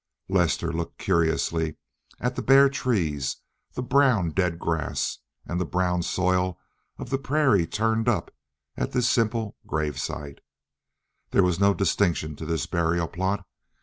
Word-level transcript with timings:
Lester 0.29 0.73
looked 0.73 0.97
curiously 0.97 1.75
at 2.19 2.35
the 2.35 2.41
bare 2.41 2.69
trees, 2.69 3.35
the 3.73 3.83
brown 3.83 4.31
dead 4.31 4.57
grass, 4.57 5.19
and 5.45 5.61
the 5.61 5.63
brown 5.63 6.01
soil 6.01 6.59
of 6.97 7.11
the 7.11 7.19
prairie 7.19 7.67
turned 7.67 8.09
up 8.09 8.33
at 8.75 8.93
this 8.93 9.07
simple 9.07 9.57
graveside. 9.67 10.41
There 11.29 11.43
was 11.43 11.59
no 11.59 11.75
distinction 11.75 12.35
to 12.37 12.47
this 12.47 12.65
burial 12.65 13.07
plot. 13.09 13.45